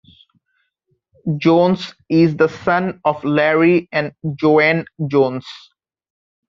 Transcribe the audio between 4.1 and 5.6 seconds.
Joanne Jones.